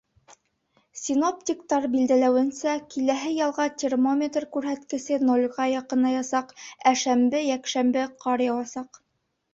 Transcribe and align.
Синоптиктар 0.99 1.83
билдәләүенсә, 1.95 2.73
киләһе 2.95 3.29
ялға 3.41 3.67
термометр 3.83 4.49
күрһәткесе 4.57 5.21
нолгә 5.27 5.69
яҡынаясаҡ, 5.73 6.57
ә 6.93 6.95
шәмбе, 7.03 7.43
йәкшәмбе 7.53 8.11
ҡар 8.25 8.49
яуасаҡ. 8.49 9.03